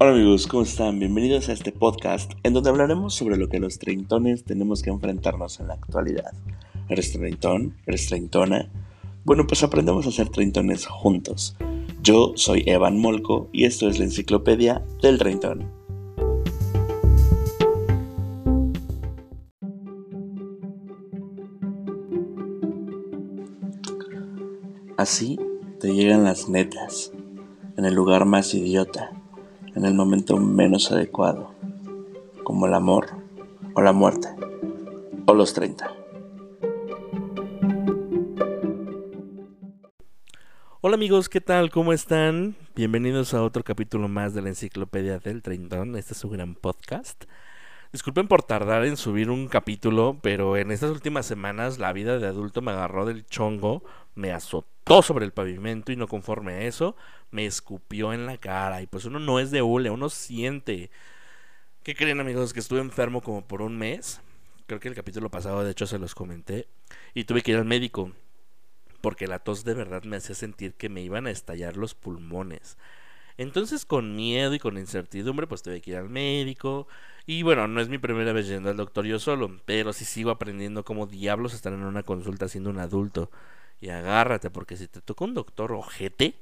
[0.00, 1.00] Hola amigos, ¿cómo están?
[1.00, 5.58] Bienvenidos a este podcast en donde hablaremos sobre lo que los treintones tenemos que enfrentarnos
[5.58, 6.32] en la actualidad.
[6.88, 7.74] ¿Eres treintón?
[7.84, 8.70] ¿Eres treintona?
[9.24, 11.56] Bueno, pues aprendemos a ser treintones juntos.
[12.00, 15.68] Yo soy Evan Molko y esto es la enciclopedia del treintón.
[24.96, 25.40] Así
[25.80, 27.12] te llegan las netas,
[27.76, 29.17] en el lugar más idiota,
[29.78, 31.54] en el momento menos adecuado,
[32.42, 33.06] como el amor
[33.74, 34.26] o la muerte,
[35.24, 35.88] o los 30.
[40.80, 41.70] Hola amigos, ¿qué tal?
[41.70, 42.56] ¿Cómo están?
[42.74, 45.94] Bienvenidos a otro capítulo más de la Enciclopedia del Treintón.
[45.94, 47.26] Este es su gran podcast.
[47.92, 52.26] Disculpen por tardar en subir un capítulo, pero en estas últimas semanas la vida de
[52.26, 53.84] adulto me agarró del chongo,
[54.16, 56.96] me azotó sobre el pavimento y no conforme a eso,
[57.30, 58.80] me escupió en la cara.
[58.82, 60.90] Y pues uno no es de hule, uno siente.
[61.82, 62.52] ¿Qué creen amigos?
[62.52, 64.20] Que estuve enfermo como por un mes.
[64.66, 66.68] Creo que el capítulo pasado de hecho se los comenté.
[67.14, 68.12] Y tuve que ir al médico.
[69.00, 72.78] Porque la tos de verdad me hacía sentir que me iban a estallar los pulmones.
[73.36, 76.88] Entonces con miedo y con incertidumbre pues tuve que ir al médico.
[77.26, 79.60] Y bueno, no es mi primera vez yendo al doctor yo solo.
[79.66, 83.30] Pero sí sigo aprendiendo cómo diablos están en una consulta siendo un adulto.
[83.80, 86.34] Y agárrate, porque si te toca un doctor ojete,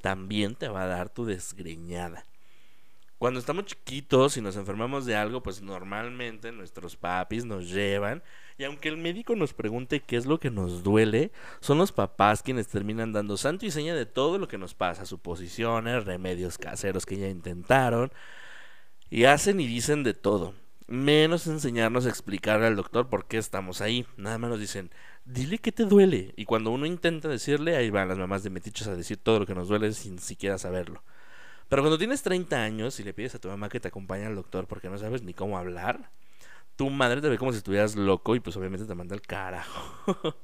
[0.00, 2.24] también te va a dar tu desgreñada.
[3.18, 8.22] Cuando estamos chiquitos y nos enfermamos de algo, pues normalmente nuestros papis nos llevan.
[8.58, 12.42] Y aunque el médico nos pregunte qué es lo que nos duele, son los papás
[12.42, 17.06] quienes terminan dando santo y seña de todo lo que nos pasa, suposiciones, remedios caseros
[17.06, 18.12] que ya intentaron.
[19.08, 20.54] Y hacen y dicen de todo.
[20.86, 24.06] Menos enseñarnos a explicarle al doctor por qué estamos ahí.
[24.16, 24.90] Nada más nos dicen,
[25.24, 26.34] dile que te duele.
[26.36, 29.46] Y cuando uno intenta decirle, ahí van las mamás de metichos a decir todo lo
[29.46, 31.02] que nos duele sin siquiera saberlo.
[31.68, 34.34] Pero cuando tienes 30 años y le pides a tu mamá que te acompañe al
[34.34, 36.10] doctor porque no sabes ni cómo hablar,
[36.76, 40.36] tu madre te ve como si estuvieras loco y pues obviamente te manda el carajo.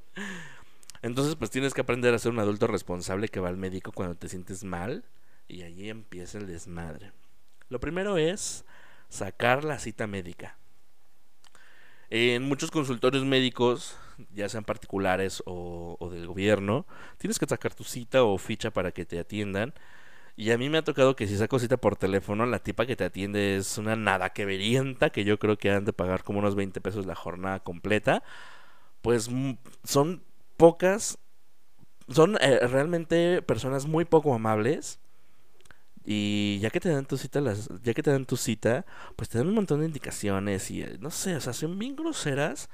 [1.03, 4.15] Entonces pues tienes que aprender a ser un adulto responsable que va al médico cuando
[4.15, 5.05] te sientes mal
[5.47, 7.11] y allí empieza el desmadre.
[7.69, 8.65] Lo primero es
[9.11, 10.57] sacar la cita médica.
[12.09, 13.97] En muchos consultorios médicos,
[14.33, 16.85] ya sean particulares o, del gobierno,
[17.17, 19.73] tienes que sacar tu cita o ficha para que te atiendan.
[20.35, 22.95] Y a mí me ha tocado que si saco cita por teléfono, la tipa que
[22.95, 26.39] te atiende es una nada que verienta, que yo creo que han de pagar como
[26.39, 28.23] unos 20 pesos la jornada completa.
[29.01, 29.29] Pues
[29.83, 30.23] son
[30.57, 31.17] pocas,
[32.09, 34.99] son eh, realmente personas muy poco amables
[36.05, 38.85] y ya que te dan tu cita, las, ya que te dan tu cita,
[39.15, 41.95] pues te dan un montón de indicaciones y eh, no sé, o sea, son bien
[41.95, 42.69] groseras.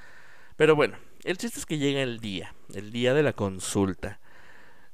[0.56, 4.20] Pero bueno, el chiste es que llega el día, el día de la consulta.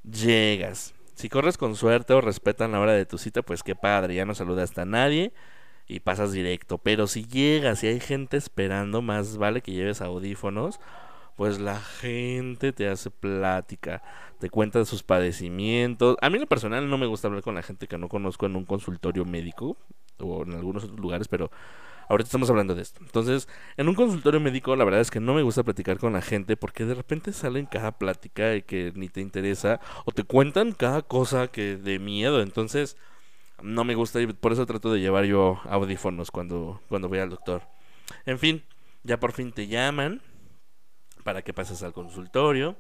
[0.03, 0.93] Llegas.
[1.15, 4.25] Si corres con suerte o respetan la hora de tu cita, pues qué padre, ya
[4.25, 5.33] no saludas a nadie
[5.87, 6.79] y pasas directo.
[6.79, 10.79] Pero si llegas y hay gente esperando, más vale que lleves audífonos
[11.35, 14.03] pues la gente te hace plática,
[14.43, 16.17] te cuenta de sus padecimientos.
[16.19, 18.45] A mí en lo personal no me gusta hablar con la gente que no conozco
[18.45, 19.77] en un consultorio médico
[20.19, 21.49] o en algunos otros lugares, pero
[22.09, 22.99] ahorita estamos hablando de esto.
[23.05, 26.21] Entonces, en un consultorio médico la verdad es que no me gusta platicar con la
[26.21, 31.03] gente porque de repente salen cada plática que ni te interesa o te cuentan cada
[31.03, 32.41] cosa que de miedo.
[32.41, 32.97] Entonces,
[33.61, 37.29] no me gusta y por eso trato de llevar yo audífonos cuando, cuando voy al
[37.29, 37.61] doctor.
[38.25, 38.61] En fin,
[39.03, 40.21] ya por fin te llaman
[41.23, 42.75] para que pases al consultorio.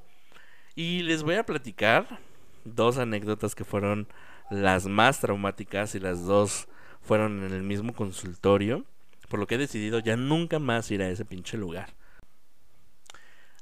[0.75, 2.19] Y les voy a platicar
[2.65, 4.07] dos anécdotas que fueron
[4.49, 6.67] las más traumáticas y las dos
[7.01, 8.85] fueron en el mismo consultorio.
[9.29, 11.93] Por lo que he decidido ya nunca más ir a ese pinche lugar.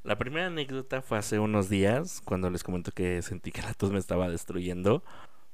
[0.04, 3.92] La primera anécdota fue hace unos días, cuando les comento que sentí que la tos
[3.92, 5.04] me estaba destruyendo.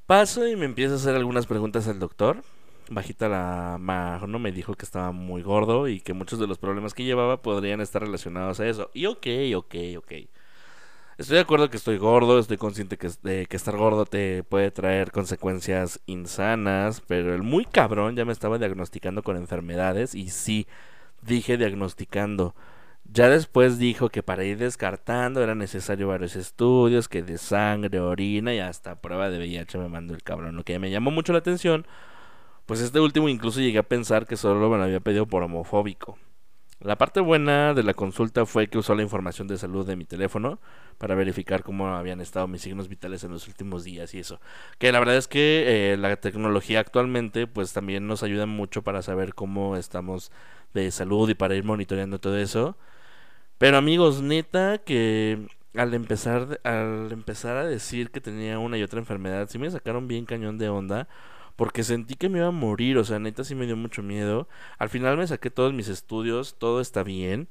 [0.06, 2.41] Paso y me empiezo a hacer algunas preguntas al doctor
[2.89, 6.94] bajita la mano me dijo que estaba muy gordo y que muchos de los problemas
[6.94, 8.89] que llevaba podrían estar relacionados a eso.
[8.94, 10.13] Y ok, ok, ok.
[11.17, 14.69] Estoy de acuerdo que estoy gordo, estoy consciente que, de que estar gordo te puede
[14.69, 20.68] traer consecuencias insanas, pero el muy cabrón ya me estaba diagnosticando con enfermedades y sí,
[21.24, 22.56] dije diagnosticando.
[23.12, 28.53] Ya después dijo que para ir descartando era necesario varios estudios, que de sangre, orina
[28.53, 31.39] y hasta prueba de VIH me mandó el cabrón, lo que me llamó mucho la
[31.39, 31.88] atención
[32.68, 36.18] pues este último incluso llegué a pensar que solo me lo había pedido por homofóbico.
[36.79, 40.06] La parte buena de la consulta fue que usó la información de salud de mi
[40.06, 40.59] teléfono
[41.00, 44.39] para verificar cómo habían estado mis signos vitales en los últimos días y eso.
[44.77, 49.01] Que la verdad es que eh, la tecnología actualmente pues también nos ayuda mucho para
[49.01, 50.31] saber cómo estamos
[50.75, 52.77] de salud y para ir monitoreando todo eso.
[53.57, 59.00] Pero amigos, neta que al empezar al empezar a decir que tenía una y otra
[59.00, 61.07] enfermedad, sí me sacaron bien cañón de onda
[61.57, 64.48] porque sentí que me iba a morir, o sea, neta sí me dio mucho miedo.
[64.77, 67.50] Al final me saqué todos mis estudios, todo está bien.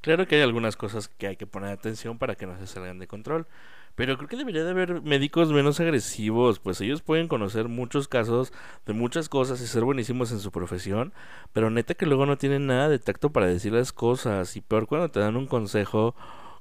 [0.00, 2.98] Claro que hay algunas cosas que hay que poner atención para que no se salgan
[2.98, 3.46] de control.
[3.94, 8.52] Pero creo que debería de haber médicos menos agresivos, pues ellos pueden conocer muchos casos
[8.84, 11.14] de muchas cosas y ser buenísimos en su profesión,
[11.54, 14.86] pero neta que luego no tienen nada de tacto para decir las cosas y peor
[14.86, 16.14] cuando te dan un consejo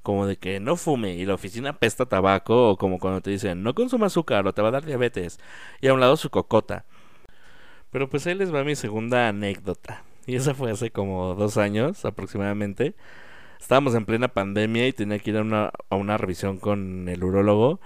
[0.06, 3.63] como de que no fume y la oficina pesta tabaco o como cuando te dicen
[3.63, 5.40] no consuma azúcar o te va a dar diabetes
[5.81, 6.86] y a un lado su cocota.
[7.92, 12.06] Pero pues ahí les va mi segunda anécdota y esa fue hace como dos años
[12.06, 12.96] aproximadamente
[13.60, 17.24] estábamos en plena pandemia y tenía que ir a una, a una revisión con el
[17.24, 17.80] urólogo.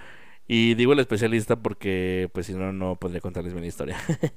[0.48, 3.98] Y digo el especialista porque, pues si no, no podría contarles mi historia.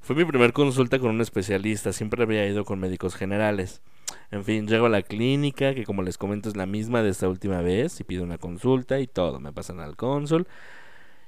[0.00, 3.82] Fue mi primer consulta con un especialista, siempre había ido con médicos generales.
[4.30, 7.28] En fin, llego a la clínica, que como les comento es la misma de esta
[7.28, 10.46] última vez, y pido una consulta y todo, me pasan al cónsul.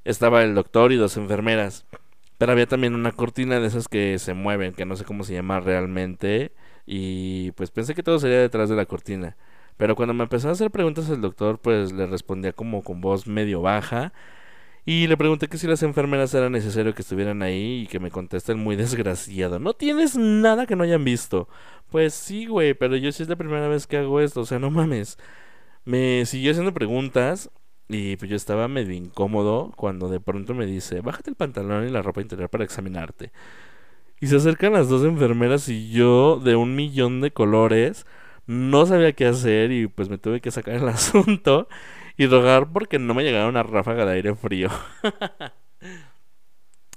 [0.05, 1.87] Estaba el doctor y dos enfermeras.
[2.39, 5.35] Pero había también una cortina de esas que se mueven, que no sé cómo se
[5.35, 6.53] llama realmente.
[6.87, 9.37] Y pues pensé que todo sería detrás de la cortina.
[9.77, 13.27] Pero cuando me empezó a hacer preguntas el doctor, pues le respondía como con voz
[13.27, 14.13] medio baja.
[14.89, 18.11] Y le pregunté que si las enfermeras era necesario que estuvieran ahí y que me
[18.11, 19.59] contesten muy desgraciado.
[19.59, 21.47] ¿No tienes nada que no hayan visto?
[21.91, 24.59] Pues sí, güey, pero yo sí es la primera vez que hago esto, o sea,
[24.59, 25.19] no mames.
[25.85, 27.51] Me siguió haciendo preguntas
[27.89, 31.91] y pues yo estaba medio incómodo cuando de pronto me dice, bájate el pantalón y
[31.91, 33.31] la ropa interior para examinarte.
[34.21, 38.07] Y se acercan las dos enfermeras y yo, de un millón de colores,
[38.47, 41.69] no sabía qué hacer y pues me tuve que sacar el asunto
[42.19, 44.69] y rogar porque no me llegara una ráfaga de aire frío.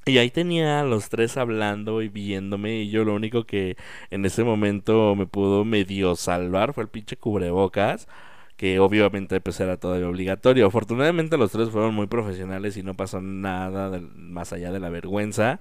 [0.06, 3.78] y ahí tenía a los tres hablando y viéndome y yo lo único que
[4.10, 8.08] en ese momento me pudo medio salvar fue el pinche cubrebocas
[8.58, 10.68] que obviamente pues era todavía obligatorio.
[10.68, 15.60] Afortunadamente los tres fueron muy profesionales y no pasó nada más allá de la vergüenza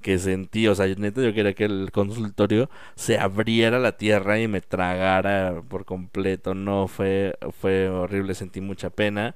[0.00, 4.48] que sentí, o sea, neta yo quería que el consultorio se abriera la tierra y
[4.48, 9.34] me tragara por completo, no fue fue horrible, sentí mucha pena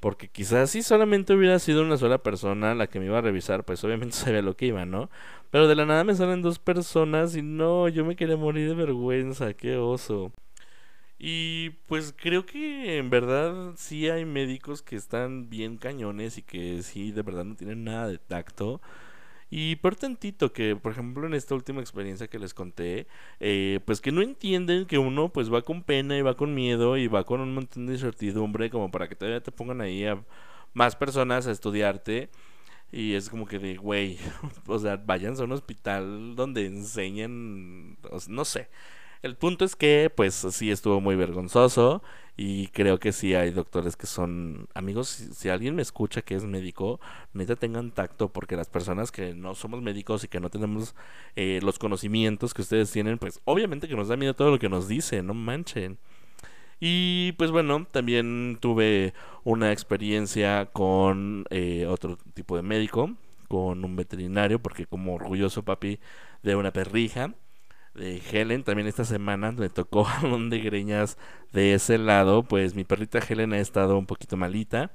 [0.00, 3.64] porque quizás si solamente hubiera sido una sola persona la que me iba a revisar,
[3.64, 5.10] pues obviamente sabía lo que iba, ¿no?
[5.50, 8.74] Pero de la nada me salen dos personas y no, yo me quería morir de
[8.74, 10.32] vergüenza, qué oso.
[11.18, 16.82] Y pues creo que en verdad sí hay médicos que están bien cañones y que
[16.82, 18.80] sí de verdad no tienen nada de tacto.
[19.54, 23.06] Y por tantito que, por ejemplo, en esta última experiencia que les conté,
[23.38, 26.96] eh, pues que no entienden que uno pues va con pena y va con miedo
[26.96, 30.24] y va con un montón de incertidumbre como para que todavía te pongan ahí a
[30.72, 32.30] más personas a estudiarte.
[32.90, 34.18] Y es como que de, güey,
[34.66, 38.70] o sea, vayan a un hospital donde enseñen, no sé.
[39.22, 42.02] El punto es que, pues, sí estuvo muy vergonzoso
[42.36, 45.08] y creo que sí hay doctores que son amigos.
[45.08, 47.00] Si, alguien me escucha que es médico,
[47.32, 50.96] neta tengan tacto porque las personas que no somos médicos y que no tenemos
[51.36, 54.68] eh, los conocimientos que ustedes tienen, pues obviamente que nos da miedo todo lo que
[54.68, 55.98] nos dicen, no manchen.
[56.80, 59.14] Y pues bueno, también tuve
[59.44, 63.14] una experiencia con eh, otro tipo de médico,
[63.48, 66.00] con un veterinario, porque como orgulloso papi
[66.42, 67.34] de una perrija,
[67.94, 68.64] de Helen.
[68.64, 71.18] También esta semana me tocó un de greñas
[71.52, 72.42] de ese lado.
[72.44, 74.92] Pues mi perrita Helen ha estado un poquito malita.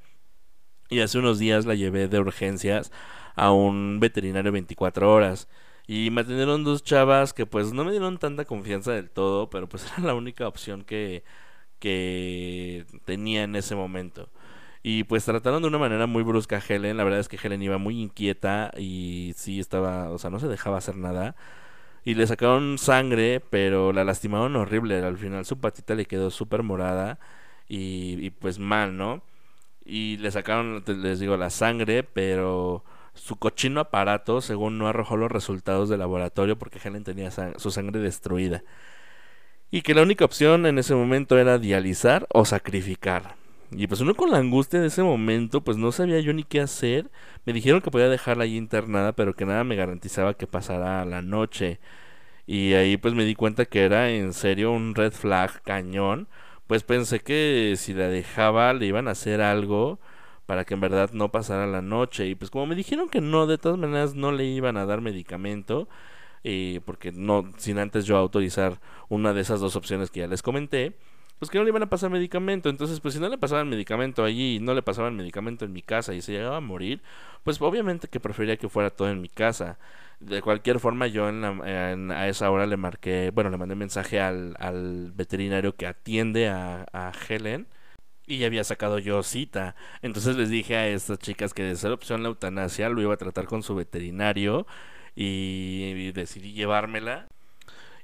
[0.90, 2.92] Y hace unos días la llevé de urgencias
[3.36, 5.50] a un veterinario 24 horas.
[5.88, 9.70] Y me atendieron dos chavas que pues no me dieron tanta confianza del todo, pero
[9.70, 11.24] pues era la única opción que,
[11.80, 14.30] que tenía en ese momento.
[14.84, 16.98] Y pues trataron de una manera muy brusca a Helen.
[16.98, 20.48] La verdad es que Helen iba muy inquieta y sí estaba, o sea, no se
[20.48, 21.36] dejaba hacer nada
[22.08, 25.04] y le sacaron sangre, pero la lastimaron horrible.
[25.04, 27.20] Al final su patita le quedó súper morada
[27.68, 29.22] y, pues mal, ¿no?
[29.84, 35.30] Y le sacaron, les digo, la sangre, pero su cochino aparato, según no arrojó los
[35.30, 38.64] resultados del laboratorio porque Helen tenía su sangre destruida.
[39.70, 43.36] Y que la única opción en ese momento era dializar o sacrificar.
[43.72, 46.62] Y pues uno con la angustia de ese momento, pues no sabía yo ni qué
[46.62, 47.12] hacer.
[47.46, 51.22] Me dijeron que podía dejarla ahí internada, pero que nada me garantizaba que pasara la
[51.22, 51.80] noche.
[52.48, 56.28] Y ahí pues me di cuenta que era en serio un red flag cañón.
[56.68, 60.00] Pues pensé que si la dejaba le iban a hacer algo
[60.46, 62.28] para que en verdad no pasara la noche.
[62.28, 65.02] Y pues como me dijeron que no, de todas maneras no le iban a dar
[65.02, 65.90] medicamento.
[66.44, 70.42] Eh, porque no, sin antes yo autorizar una de esas dos opciones que ya les
[70.42, 70.96] comenté
[71.40, 72.70] pues que no le iban a pasar medicamento.
[72.70, 75.82] Entonces, pues si no le pasaban medicamento allí y no le pasaban medicamento en mi
[75.82, 77.02] casa y se llegaba a morir,
[77.44, 79.78] pues obviamente que prefería que fuera todo en mi casa.
[80.20, 85.12] De cualquier forma, yo en a esa hora le marqué, bueno, le mandé mensaje al,
[85.16, 87.68] veterinario que atiende a, a Helen
[88.28, 89.76] y ya había sacado yo cita.
[90.02, 93.18] Entonces les dije a estas chicas que de ser opción la eutanasia lo iba a
[93.18, 94.68] tratar con su veterinario
[95.16, 97.28] y, decidí llevármela.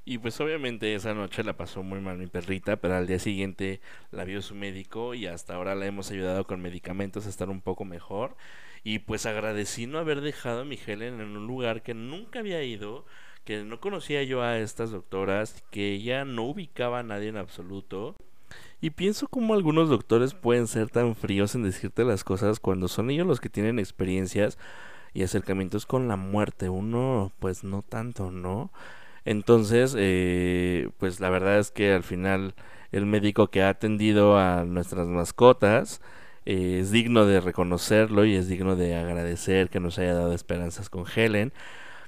[0.06, 3.80] Y pues obviamente esa noche la pasó muy mal mi perrita, pero al día siguiente
[4.10, 7.62] la vio su médico y hasta ahora la hemos ayudado con medicamentos a estar un
[7.62, 8.36] poco mejor.
[8.82, 12.62] Y pues agradecí no haber dejado a mi Helen en un lugar que nunca había
[12.62, 13.06] ido,
[13.44, 18.14] que no conocía yo a estas doctoras, que ella no ubicaba a nadie en absoluto.
[18.82, 23.08] Y pienso como algunos doctores pueden ser tan fríos en decirte las cosas cuando son
[23.08, 24.58] ellos los que tienen experiencias
[25.14, 26.68] y acercamientos con la muerte.
[26.68, 28.70] Uno, pues no tanto, ¿no?
[29.24, 32.54] Entonces, eh, pues la verdad es que al final
[32.92, 36.00] el médico que ha atendido a nuestras mascotas
[36.46, 40.90] eh, es digno de reconocerlo y es digno de agradecer que nos haya dado esperanzas
[40.90, 41.52] con Helen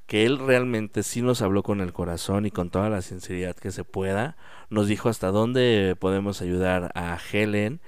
[0.07, 3.73] que él realmente sí nos habló con el corazón y con toda la sinceridad que
[3.73, 4.37] se pueda.
[4.71, 7.81] Nos dijo hasta dónde podemos ayudar a Helen,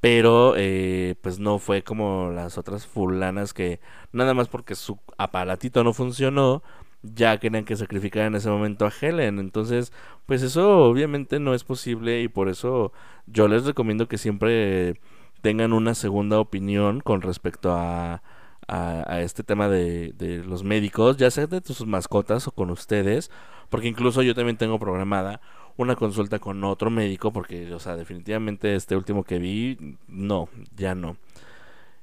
[0.00, 3.80] pero eh, pues no fue como las otras fulanas que
[4.12, 6.62] nada más porque su aparatito no funcionó,
[7.02, 9.38] ya querían que sacrificar en ese momento a Helen.
[9.38, 9.92] Entonces,
[10.26, 12.92] pues eso obviamente no es posible y por eso
[13.26, 15.00] yo les recomiendo que siempre
[15.42, 18.22] tengan una segunda opinión con respecto a
[18.70, 23.30] a, este tema de, de, los médicos, ya sea de sus mascotas o con ustedes,
[23.68, 25.40] porque incluso yo también tengo programada
[25.76, 30.94] una consulta con otro médico, porque, o sea, definitivamente este último que vi, no, ya
[30.94, 31.16] no.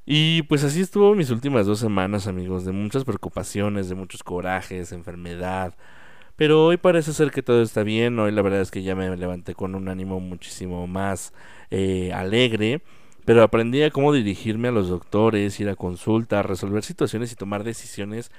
[0.08, 4.92] Y pues así estuvo mis últimas dos semanas, amigos, de muchas preocupaciones, de muchos corajes,
[4.92, 5.76] enfermedad.
[6.38, 9.16] Pero hoy parece ser que todo está bien, hoy la verdad es que ya me
[9.18, 11.34] levanté con un ánimo muchísimo más
[11.72, 12.82] eh, alegre
[13.28, 17.66] pero aprendí a cómo dirigirme a los doctores, ir a consulta, resolver situaciones y tomar
[17.66, 18.32] decisiones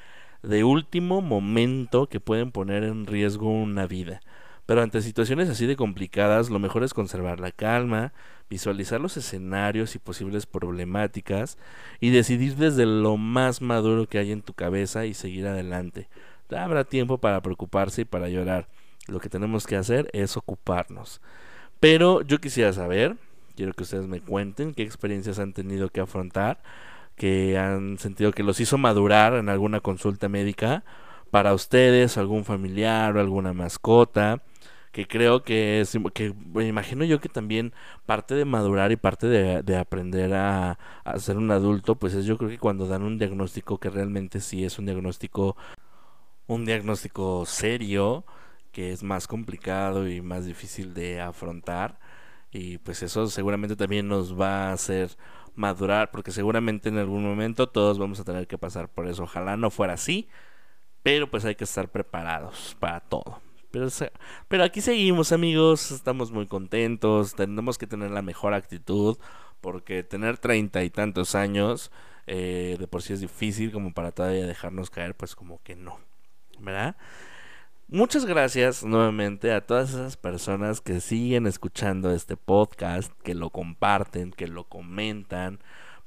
[0.43, 4.23] de último momento que pueden poner en riesgo una vida.
[4.69, 8.13] Pero ante situaciones así de complicadas, lo mejor es conservar la calma,
[8.51, 11.57] visualizar los escenarios y posibles problemáticas
[12.01, 16.11] y decidir desde lo más maduro que hay en tu cabeza y seguir adelante.
[16.55, 18.69] Habrá tiempo para preocuparse y para llorar.
[19.07, 21.23] Lo que tenemos que hacer es ocuparnos.
[21.81, 23.17] Pero yo quisiera saber,
[23.57, 26.61] quiero que ustedes me cuenten qué experiencias han tenido que afrontar,
[27.17, 30.85] que han sentido que los hizo madurar en alguna consulta médica
[31.31, 34.43] para ustedes, algún familiar o alguna mascota,
[34.93, 37.73] que creo que es, que me imagino yo que también
[38.07, 42.39] parte de madurar y parte de, aprender a, a, ser un adulto, pues es yo
[42.39, 45.57] creo que cuando dan un diagnóstico que realmente sí es un diagnóstico,
[46.47, 48.25] un diagnóstico serio,
[48.73, 51.99] que es más complicado y más difícil de afrontar,
[52.51, 55.11] y pues eso seguramente también nos va a hacer
[55.59, 59.25] madurar porque seguramente en algún momento todos vamos a tener que pasar por eso.
[59.25, 60.29] Ojalá no fuera así,
[61.02, 63.40] pero pues hay que estar preparados para todo.
[63.71, 63.88] Pero,
[64.49, 69.19] pero aquí seguimos amigos, estamos muy contentos, tenemos que tener la mejor actitud
[69.61, 71.90] porque tener treinta y tantos años
[72.26, 75.99] eh, de por sí es difícil como para todavía dejarnos caer, pues como que no,
[76.59, 76.97] ¿verdad?
[77.90, 84.31] Muchas gracias nuevamente a todas esas personas que siguen escuchando este podcast, que lo comparten,
[84.31, 85.59] que lo comentan.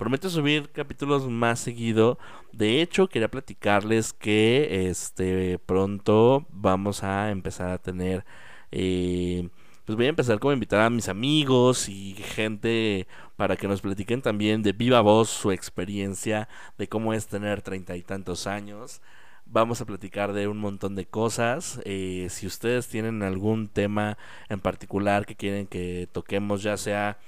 [0.01, 2.17] Prometo subir capítulos más seguido.
[2.51, 8.25] De hecho, quería platicarles que este pronto vamos a empezar a tener
[8.72, 9.48] eh,
[9.86, 13.05] pues voy a empezar como a invitar a mis amigos y gente
[13.36, 17.96] para que nos platiquen también de viva voz su experiencia de cómo es tener treinta
[17.96, 19.03] y tantos años.
[19.46, 21.79] Vamos a platicar de un montón de cosas.
[21.86, 24.17] Eh, si ustedes tienen algún tema
[24.50, 27.20] en particular que quieren que toquemos, ya sea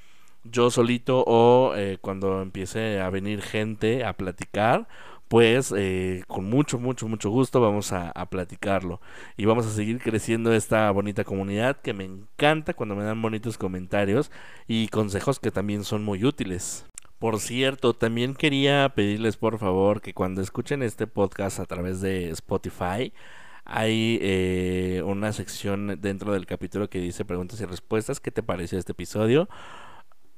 [0.44, 4.88] yo solito o eh, cuando empiece a venir gente a platicar,
[5.28, 9.02] pues eh, con mucho, mucho, mucho gusto vamos a, platicarlo.
[9.38, 13.58] Y vamos a seguir creciendo esta bonita comunidad que me encanta cuando me dan bonitos
[13.58, 14.32] comentarios
[14.68, 16.86] y consejos que también son muy útiles.
[17.18, 22.30] Por cierto, también quería pedirles por favor que cuando escuchen este podcast a través de
[22.30, 23.14] Spotify,
[23.66, 28.20] hay eh, una sección dentro del capítulo que dice preguntas y respuestas.
[28.20, 29.50] ¿Qué te pareció este episodio?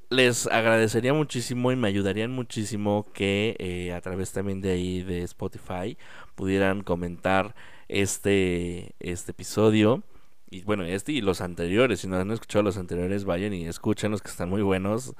[0.09, 5.23] Les agradecería muchísimo y me ayudarían muchísimo que eh, a través también de ahí de
[5.23, 5.97] Spotify
[6.35, 7.55] pudieran comentar
[7.87, 10.03] este, este episodio
[10.49, 12.01] y bueno, este y los anteriores.
[12.01, 15.15] Si no han escuchado los anteriores, vayan y escuchen los que están muy buenos.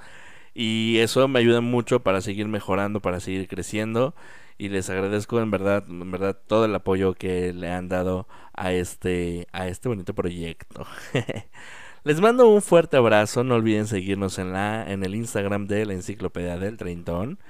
[0.54, 4.14] Y eso me ayuda mucho para seguir mejorando, para seguir creciendo.
[4.58, 8.72] Y les agradezco en verdad, en verdad todo el apoyo que le han dado a
[8.72, 10.86] este, a este bonito proyecto.
[12.06, 13.42] les mando un fuerte abrazo.
[13.42, 17.40] No olviden seguirnos en la, en el Instagram de la Enciclopedia del Treintón.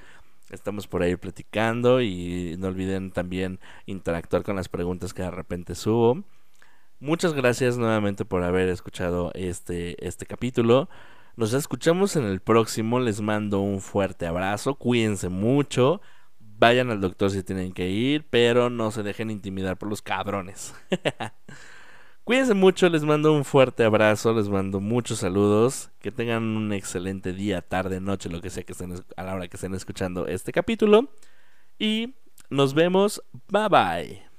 [0.50, 5.74] Estamos por ahí platicando y no olviden también interactuar con las preguntas que de repente
[5.74, 6.24] subo.
[7.00, 10.88] Muchas gracias nuevamente por haber escuchado este, este capítulo.
[11.36, 12.98] Nos escuchamos en el próximo.
[12.98, 14.76] Les mando un fuerte abrazo.
[14.76, 16.00] Cuídense mucho.
[16.38, 20.74] Vayan al doctor si tienen que ir, pero no se dejen intimidar por los cabrones.
[22.26, 27.32] Cuídense mucho, les mando un fuerte abrazo, les mando muchos saludos, que tengan un excelente
[27.32, 30.50] día, tarde, noche, lo que sea que estén a la hora que estén escuchando este
[30.50, 31.08] capítulo.
[31.78, 32.16] Y
[32.50, 34.35] nos vemos, bye bye.